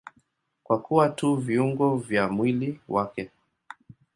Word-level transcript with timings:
Kwa 0.63 0.81
kuwa 0.81 1.09
tu 1.09 1.35
viungo 1.35 1.97
vya 1.97 2.27
mwili 2.27 2.79
wake. 2.87 3.31